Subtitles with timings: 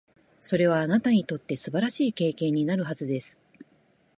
[0.39, 3.37] それは、あなたにとって素晴らしい経験になるはずです。